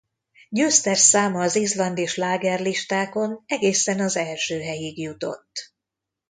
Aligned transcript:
Győztes 0.49 0.99
száma 0.99 1.41
az 1.43 1.55
izlandi 1.55 2.05
slágerlistákon 2.05 3.43
egészen 3.45 3.99
az 3.99 4.15
első 4.15 4.59
helyig 4.61 4.99
jutott. 4.99 5.73